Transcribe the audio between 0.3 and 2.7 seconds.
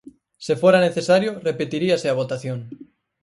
Se fora necesario, repetiríase a votación.